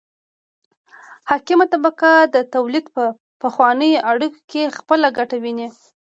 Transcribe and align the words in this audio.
حاکمه 1.29 1.65
طبقه 1.73 2.11
د 2.35 2.35
تولید 2.53 2.85
په 2.95 3.03
پخوانیو 3.41 4.03
اړیکو 4.11 4.39
کې 4.51 4.73
خپله 4.77 5.07
ګټه 5.17 5.35
ویني. 5.43 5.67